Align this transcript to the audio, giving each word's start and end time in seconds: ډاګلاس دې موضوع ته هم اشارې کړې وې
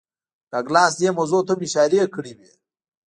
ډاګلاس 0.51 0.93
دې 0.99 1.09
موضوع 1.17 1.41
ته 1.47 1.51
هم 1.53 1.59
اشارې 1.67 2.01
کړې 2.13 2.31
وې 2.37 2.49